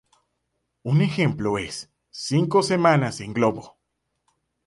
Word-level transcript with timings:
Un 0.83 0.99
ejemplo 1.03 1.59
es 1.59 1.91
"Cinco 2.09 2.63
semanas 2.63 3.21
en 3.21 3.33
globo". 3.35 3.77